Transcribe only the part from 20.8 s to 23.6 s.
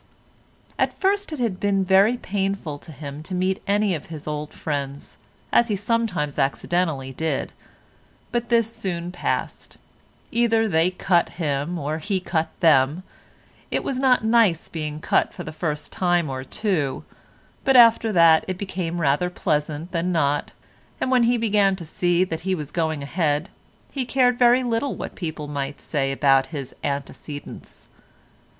and when he began to see that he was going ahead,